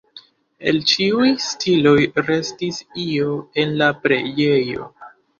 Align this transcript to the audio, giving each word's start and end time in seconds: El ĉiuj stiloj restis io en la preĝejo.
El 0.69 0.77
ĉiuj 0.91 1.25
stiloj 1.47 1.93
restis 2.29 2.79
io 3.01 3.35
en 3.65 3.75
la 3.83 3.91
preĝejo. 4.07 4.89